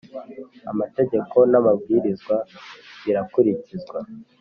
amategeko 0.71 1.37
n’amabwirizwa 1.51 2.35
birakurikizwa 3.03 3.97